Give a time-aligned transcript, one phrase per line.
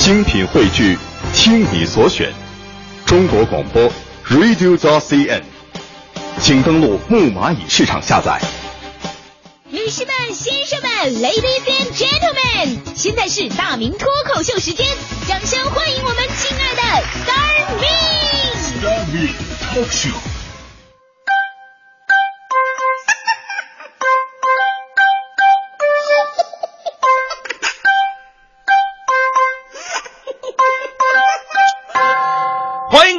[0.00, 0.96] 精品汇聚，
[1.34, 2.32] 听你所选，
[3.04, 3.82] 中国广播
[4.30, 5.42] Radio t CN，
[6.40, 8.40] 请登录木蚂蚁市场下载。
[9.68, 10.90] 女士们、先生们
[11.22, 14.86] ，Ladies and Gentlemen，现在是大明脱口秀时间，
[15.28, 16.80] 掌声欢迎我们亲爱的
[17.20, 17.84] Star Me。
[18.80, 19.28] Star Me
[19.74, 20.16] Talk Show。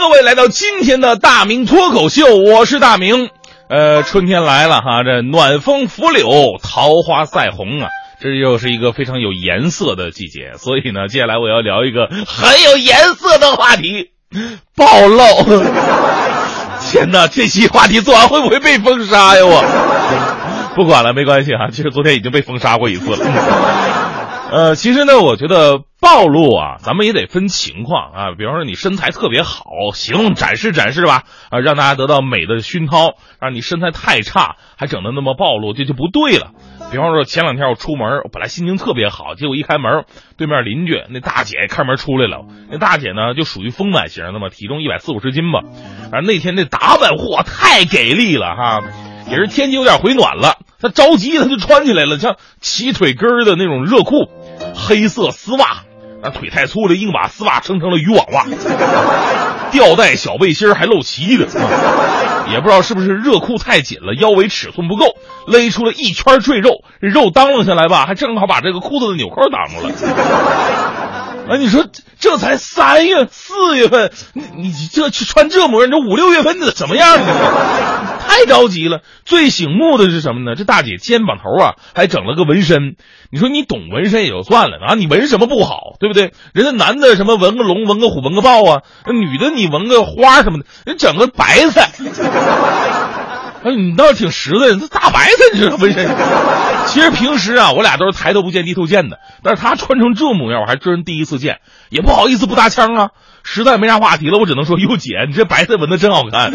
[0.00, 3.28] 各位来到今天的大明脱口秀，我是大明。
[3.68, 10.54] 呃，春天来了哈，这暖风拂柳，桃花赛红啊，这又是一个非常有颜色的季节。
[10.56, 14.12] 所以呢，接下来我要聊一个很有颜色的话题——
[14.74, 15.22] 暴露。
[16.90, 19.42] 天哪，这期话题做完会不会被封杀呀？
[19.44, 21.68] 我不管了，没关系哈。
[21.70, 23.18] 其实昨天已经被封杀过一次了。
[24.50, 28.34] 呃，其实呢，我觉得暴露啊，咱们也得分情况啊。
[28.36, 33.14] 比方说你身材特别好，行，展示展示吧，啊，让大家得到美的熏陶。
[33.38, 36.52] 让你身材太差，还整的那么暴露，这就不对了。
[36.90, 40.04] 比方说前两天我出门，本来心情特别好，结果一开门，
[40.36, 42.44] 对面邻居那大姐开门出来了。
[42.70, 45.60] 那大姐呢，就属于丰满型的嘛，体重一百四五十斤吧。
[46.12, 48.80] 啊，那天那打扮嚯，太给力了哈。
[49.30, 54.28] 也是天气有点回暖了，她着急，她就穿起来了，像齐腿根的那种热裤，
[54.74, 55.84] 黑色丝袜，
[56.22, 58.44] 那腿太粗了，硬把丝袜撑成了渔网袜，
[59.70, 61.58] 吊带小背心还露脐子，
[62.50, 69.92] 也不知道是不是热裤太紧了，腰围尺寸不够，勒出了一圈赘肉，肉当啷下来吧，还正好把这个裤子的纽扣挡住了。
[71.48, 71.84] 啊，你说
[72.20, 78.19] 这才三月四月份，你你这穿这模样，这五六月份得怎么样啊？
[78.40, 79.00] 太着急了。
[79.24, 80.56] 最醒目的是什么呢？
[80.56, 82.96] 这大姐肩膀头啊还整了个纹身。
[83.30, 86.32] 你说你懂纹身也就算了啊，你纹什么不好，对不对？
[86.52, 91.90] 人家男的什么纹个龙、纹个虎、纹个豹啊，那女的你纹个花什么的，人整个白菜。
[93.62, 96.08] 哎，你倒是挺实在，这大白菜你这纹身。
[96.86, 101.58] 其实平时啊，我俩都是抬头不见低头见的，但是他穿成这模样，我还真第一次见，
[101.90, 103.10] 也不好意思不搭腔啊。
[103.42, 106.52] 实在没啥话题了，我只能说：“哟姐，你这白菜纹的真好看。”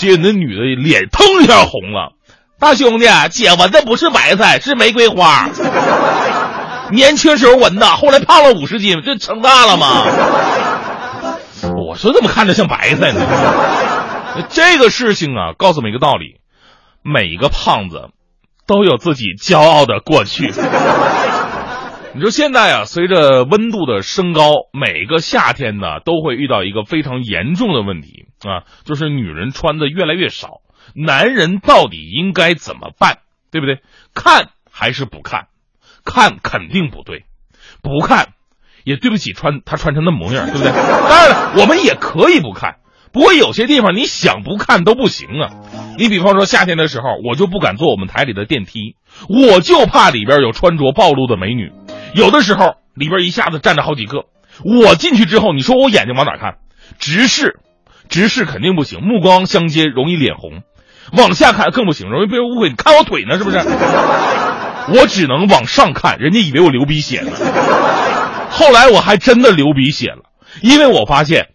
[0.00, 2.14] 结果那女的脸腾一下红了，
[2.58, 5.50] 大兄弟，姐纹的不是白菜，是玫瑰花。
[6.90, 10.04] 年轻时候纹的，后来胖了五十斤，这成大了吗？
[11.86, 13.20] 我说怎么看着像白菜呢？
[14.48, 16.40] 这个事情啊，告诉我们一个道理：
[17.02, 18.08] 每一个胖子
[18.66, 20.50] 都有自己骄傲的过去。
[22.12, 30.60] 你说现在啊，随着温度的升高，每个夏天呢都会遇到一个非常严重的问题啊，就是女人穿的越来越少。
[30.94, 33.18] 男人到底应该怎么办？
[33.52, 33.78] 对不对？
[34.12, 35.46] 看还是不看？
[36.04, 37.26] 看肯定不对，
[37.80, 38.30] 不看
[38.82, 40.72] 也对不起穿他穿成那模样，对不对？
[40.72, 42.78] 当然了，我们也可以不看。
[43.12, 45.50] 不过有些地方你想不看都不行啊！
[45.98, 48.94] 你比方说夏天的时候，我就不敢坐我们台里的电梯，
[49.28, 51.72] 我就怕里边有穿着暴露的美女。
[52.14, 54.26] 有的时候里边一下子站着好几个，
[54.64, 56.58] 我进去之后，你说我眼睛往哪看？
[56.98, 57.60] 直视，
[58.08, 60.62] 直视肯定不行，目光相接容易脸红；
[61.12, 62.68] 往下看更不行，容易被人误会。
[62.68, 63.58] 你看我腿呢，是不是？
[64.92, 67.32] 我只能往上看，人家以为我流鼻血呢。
[68.50, 70.22] 后来我还真的流鼻血了，
[70.62, 71.48] 因为我发现。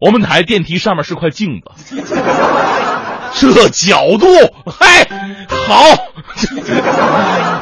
[0.00, 1.96] 我们台电梯上面是块镜子，
[3.34, 4.26] 这角度，
[4.70, 5.06] 嗨，
[5.48, 5.84] 好，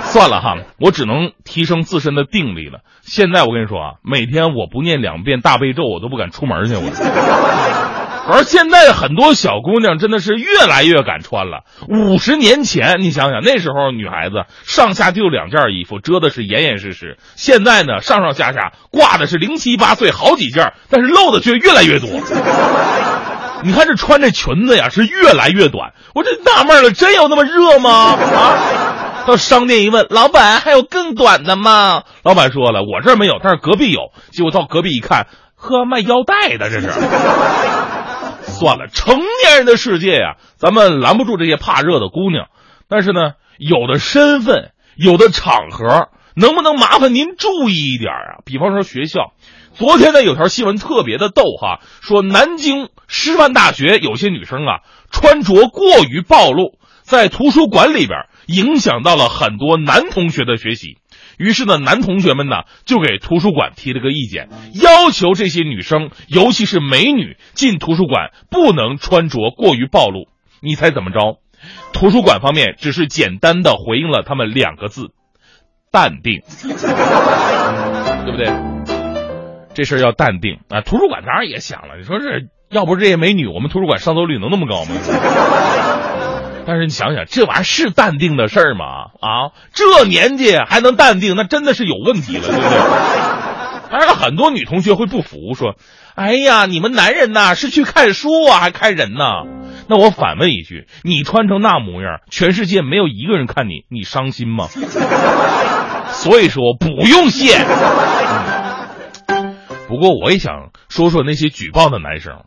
[0.12, 2.81] 算了哈，我只能提升自身的定力了。
[3.03, 6.75] 现在我跟你说啊，每天我不念两遍大悲咒，我都不敢出门去。
[6.75, 6.83] 我，
[8.28, 11.65] 而现在很多小姑娘真的是越来越敢穿了。
[11.89, 17.16] 五十年前，你想想那时候女孩子上下就两件衣服，遮的是严严实实。
[17.34, 22.10] 现在呢，上上下下挂的是零七八碎好几件，但是露的却越来越多。
[23.65, 25.93] 你看这穿这裙子呀，是越来越短。
[26.15, 27.91] 我这纳闷了，真有那么热吗？
[27.91, 29.25] 啊！
[29.27, 32.03] 到商店一问，老板还有更短的吗？
[32.25, 34.10] 老板说了，我这儿没有，但是隔壁有。
[34.33, 36.91] 结果到隔壁一看，呵，卖腰带的这是。
[38.42, 42.47] 算了，成年人的世界呀，咱们拦不住这些怕热的姑娘。
[42.89, 48.43] 但是呢，有的身份，有的场合，能不能麻烦您注意一点啊？
[48.45, 49.33] 比方说学校，
[49.75, 54.81] 昨天呢有条新闻特别的逗哈，说南京师范大学有些女生啊
[55.11, 60.99] 穿着过于暴露，在图书馆里边影响到了很多男同学的学习。
[61.39, 70.29] 于是呢，男同学们呢就给图书馆提了个意见，要求这些女生，尤其是美女，进图书馆不能穿着过于暴露。
[70.61, 71.39] 你猜怎么着？
[71.93, 75.11] 图书馆方面只是简单的回应了他们两个字：
[75.92, 78.50] 淡定， 对不对？
[79.74, 80.80] 这事儿要淡定啊。
[80.80, 82.24] 图书馆当然也想了，你说这
[82.71, 84.97] 要不是这些美女，我们图书馆上座率能那么高吗？
[86.65, 89.10] 但是你想想，这玩意儿是淡定的事儿吗？
[89.21, 92.68] 啊，这年纪还能淡定，那真的是有问题了，对不对？
[93.92, 95.74] 当然，很多女同学会不服，说
[96.16, 99.24] ：“哎呀，你们男人呐是去看书啊，还看人呢？”
[99.86, 104.68] 那我反问一句：你穿成那模样，全世界没有一个人看你，你伤心吗？
[106.12, 107.59] 所以说不用谢。
[109.88, 112.44] 不过我也想说说那些举报的男生，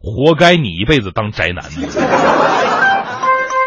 [0.00, 1.64] 活该你一辈子当宅男。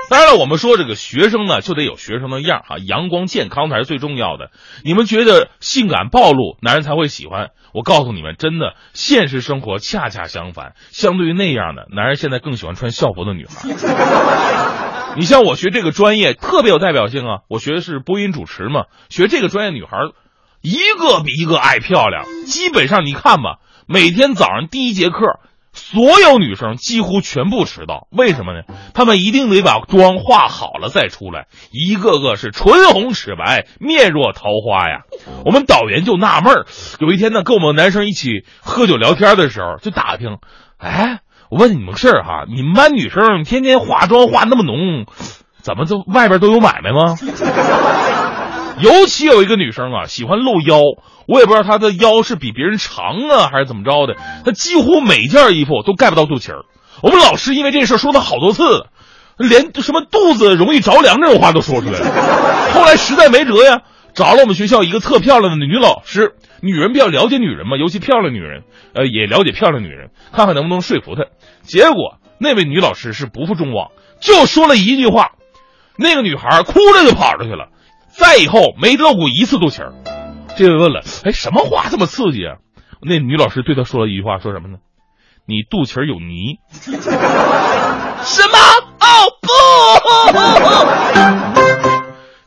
[0.08, 4.52] 当然了，我们说这个学生呢，就得有学生的样啊，阳光健康才是最重要的。
[4.84, 7.50] 你们觉得性感暴露，男人才会喜欢？
[7.74, 10.76] 我告诉你们，真的，现实生活恰恰相反。
[10.92, 13.68] 相对于那样的男人，现在更喜欢穿校服的女孩。
[15.18, 17.40] 你像我学这个专业，特别有代表性啊！
[17.50, 19.98] 我学的是播音主持嘛，学这个专业女孩，
[20.62, 22.26] 一个比一个爱漂亮。
[22.46, 25.40] 基本上你看吧，每天早上第一节课。
[25.96, 28.64] 所有女生几乎全部迟到，为什么呢？
[28.94, 35.04] 她们一定得把妆化好了再出来，一个个是唇红齿白，面若桃花呀。
[35.46, 36.66] 我们导员就纳闷，
[37.00, 40.40] 有一天呢，跟我们男生一起喝酒聊天的时候，就打听，
[40.78, 41.20] 哎，
[41.50, 45.06] 我问你们个事儿哈，你们班女生天天化妆化那么浓，
[45.62, 47.16] 怎么都外边都有买卖吗？
[48.82, 50.80] 尤其有一个女生啊，喜欢露腰，
[51.28, 54.16] 我也不知道她的腰是比别人长啊，还是怎么着的。
[54.44, 56.66] 她几乎每件衣服都盖不到肚脐儿。
[57.02, 58.88] 我们老师因为这事说她好多次，
[59.38, 62.06] 连什么肚子容易着凉这种话都说出来了。
[62.74, 63.82] 后来实在没辙呀，
[64.14, 68.64] 找了我们学校一个特漂亮的女老师，女人比较了解女人嘛，尤其漂亮女人，
[68.94, 71.26] 呃，也了解漂亮女人，看看能不能说服她。
[71.64, 73.92] 结果那位女老师是不负众望，
[74.22, 75.32] 就说了一句话，
[75.98, 77.70] 那个女孩哭着就跑出去了。
[78.18, 79.94] 再以后没露过一次肚脐儿，
[80.58, 82.58] 这位问了，哎，什么话这么刺激啊？
[83.02, 84.78] 那女老师对他说了一句话，说什么呢？
[85.48, 86.60] 你肚脐儿有泥。
[86.72, 88.58] 什么？
[89.00, 89.06] 哦
[89.42, 89.48] 不！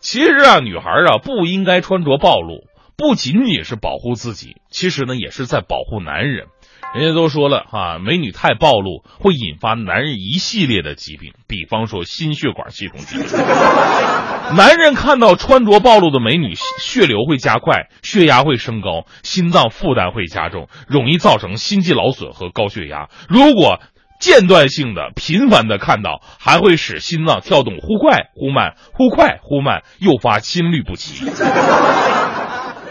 [0.00, 2.64] 其实啊，女孩啊不应该穿着暴露，
[2.97, 6.47] 不仅仅是保护自己，其实呢也是在保护男人。
[6.94, 13.26] 人家都说了哈，美女太暴露会引发男人一系列的疾病，比方说心血管系统疾病。
[14.56, 23.08] 男人看到穿着暴露的美女，血流会加快，血压会升高，心脏负担会加重，容易造成心肌劳损和高血压。
[23.29, 23.81] 如果
[24.19, 31.26] 间断性的、频繁的看到，还会使心脏跳动忽快忽慢，忽快忽慢，诱发心律不齐。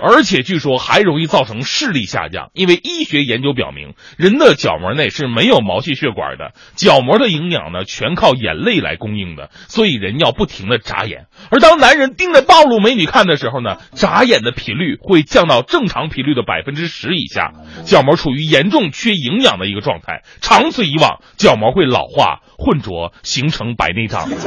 [0.01, 11.25] 而且据说还容易造成视力下降，因为医学研究表明，人的角膜内是没有毛细血管的，角膜的营养呢全靠眼泪来供应的，所以人要不停的眨眼。
[11.49, 17.53] 而当男人盯着暴露美女看的时候呢，眨眼的频率会降到正常频率的百分之十以下，
[17.85, 24.27] 角膜处于严重缺营养的一个状态，长此以往，角膜会老化、混浊，形成白内障。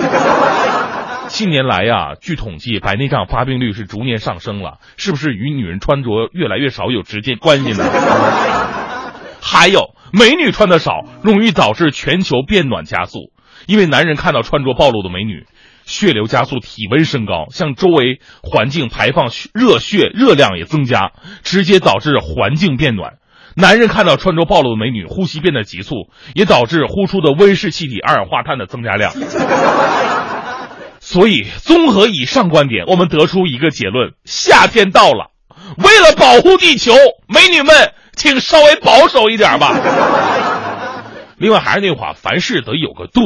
[1.30, 7.82] 近年来呀，据统计，白内障发病率是逐年上升了，是不是与女人穿着越来越少有直接关系呢？
[9.40, 13.32] 还有，美女穿的少，容易导致全球变暖加速，
[13.66, 15.46] 因为男人看到穿着暴露的美女，
[15.86, 23.14] 血流加速，体温升高，向周围环境排放热血，热量也增加，直接导致环境变暖。
[23.56, 29.10] 男人看到穿着暴露的美女，呼吸变得急促，也导致呼出的温室气体二氧化碳的增加量。
[31.02, 35.30] 所以，综合以上观点，我们得出一个结论：夏天到了，
[35.78, 36.92] 为了保护地球，
[37.26, 39.74] 美女们，请稍微保守一点吧。
[41.38, 43.22] 另外，还是那话，凡事得有个度。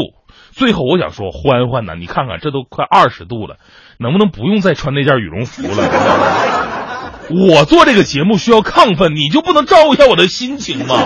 [0.53, 3.57] 最后，我想说，欢欢呐，你看看，这都快二十度了，
[3.99, 5.91] 能不能不用再穿那件羽绒服了？
[7.29, 11.03] 我做这个节目需要亢奋，你就不能照顾一下我的心情吗？